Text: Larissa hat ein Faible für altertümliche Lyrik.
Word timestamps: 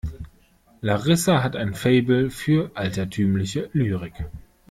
Larissa 0.81 1.43
hat 1.43 1.55
ein 1.55 1.75
Faible 1.75 2.31
für 2.31 2.71
altertümliche 2.73 3.69
Lyrik. 3.71 4.15